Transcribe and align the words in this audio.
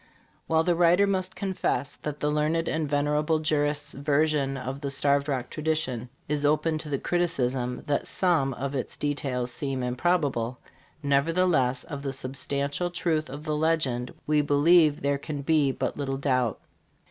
While 0.47 0.63
the 0.63 0.73
writer 0.73 1.05
must 1.05 1.35
confess 1.35 1.95
that 1.97 2.19
the 2.21 2.31
learned 2.31 2.67
and 2.67 2.89
venerable 2.89 3.37
jurist's 3.37 3.91
version 3.93 4.57
of 4.57 4.81
the 4.81 4.89
Starved 4.89 5.27
Rock 5.27 5.51
tradition 5.51 6.09
is 6.27 6.43
open 6.43 6.79
to 6.79 6.89
the 6.89 6.97
criticism 6.97 7.83
that 7.85 8.07
some 8.07 8.55
of 8.55 8.73
its 8.73 8.97
details 8.97 9.51
seem 9.51 9.83
improbable, 9.83 10.57
nevertheless 11.03 11.83
of 11.83 12.01
the 12.01 12.13
substantial 12.13 12.89
truth 12.89 13.29
of 13.29 13.43
the 13.43 13.55
legend, 13.55 14.11
we 14.25 14.41
believe 14.41 15.01
there 15.03 15.19
can 15.19 15.43
be 15.43 15.71
but 15.71 15.97
little 15.97 16.17
doubt. 16.17 16.59